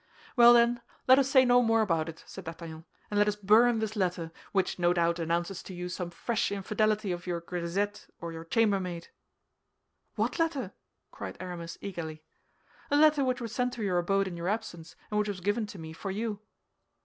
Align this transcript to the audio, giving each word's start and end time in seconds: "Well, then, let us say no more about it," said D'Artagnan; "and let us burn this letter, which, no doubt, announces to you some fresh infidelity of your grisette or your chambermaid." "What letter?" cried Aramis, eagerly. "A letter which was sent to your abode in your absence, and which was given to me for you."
"Well, 0.35 0.53
then, 0.53 0.81
let 1.07 1.19
us 1.19 1.29
say 1.29 1.45
no 1.45 1.61
more 1.61 1.81
about 1.81 2.09
it," 2.09 2.23
said 2.25 2.45
D'Artagnan; 2.45 2.85
"and 3.11 3.19
let 3.19 3.27
us 3.27 3.35
burn 3.35 3.77
this 3.77 3.95
letter, 3.95 4.31
which, 4.51 4.79
no 4.79 4.93
doubt, 4.93 5.19
announces 5.19 5.61
to 5.61 5.75
you 5.75 5.89
some 5.89 6.09
fresh 6.09 6.51
infidelity 6.51 7.11
of 7.11 7.27
your 7.27 7.39
grisette 7.39 8.07
or 8.19 8.33
your 8.33 8.43
chambermaid." 8.43 9.09
"What 10.15 10.39
letter?" 10.39 10.71
cried 11.11 11.37
Aramis, 11.39 11.77
eagerly. 11.81 12.23
"A 12.89 12.95
letter 12.97 13.23
which 13.23 13.41
was 13.41 13.53
sent 13.53 13.73
to 13.73 13.83
your 13.83 13.99
abode 13.99 14.27
in 14.27 14.35
your 14.35 14.47
absence, 14.47 14.95
and 15.11 15.19
which 15.19 15.27
was 15.29 15.39
given 15.39 15.67
to 15.67 15.77
me 15.77 15.93
for 15.93 16.09
you." 16.09 16.39